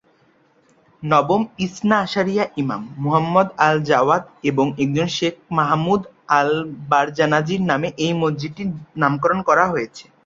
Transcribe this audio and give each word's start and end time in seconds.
নবম 1.03 1.41
ইসনা 1.65 1.97
আশারিয়া 1.99 2.45
ইমাম, 2.57 2.81
মুহাম্মদ 3.03 3.47
আল-জাওয়াদ 3.67 4.23
এবং 4.43 4.65
একজন 4.83 5.07
শেখ, 5.17 5.35
মাহমুদ 5.57 6.01
আল-বারজানজির 6.39 7.61
নামে 7.69 7.87
এই 8.05 8.13
মসজিদটির 8.21 8.69
নামকরণ 9.01 9.39
করা 9.49 9.65
হয়েছে। 9.67 10.03